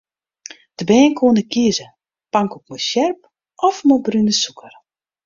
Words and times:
De 0.77 0.83
bern 0.85 1.13
koene 1.17 1.43
kieze: 1.51 1.85
pankoek 2.33 2.65
mei 2.69 2.83
sjerp 2.89 3.19
of 3.67 3.77
mei 3.87 4.03
brune 4.05 4.33
sûker. 4.43 4.73